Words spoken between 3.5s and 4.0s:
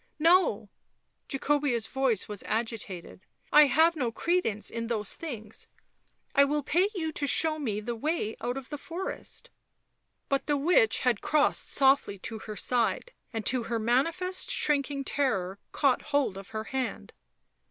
I have